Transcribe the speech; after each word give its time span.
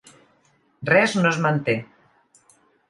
Res 0.91 1.13
no 1.21 1.29
es 1.33 1.39
manté. 1.47 1.79